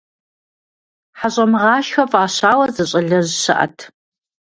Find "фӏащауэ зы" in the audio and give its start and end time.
2.11-2.83